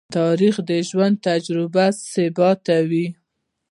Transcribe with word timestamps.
تاریخ 0.17 0.55
د 0.69 0.71
ژوند 0.89 1.15
تجربې 1.27 1.85
ثبتوي. 2.11 3.07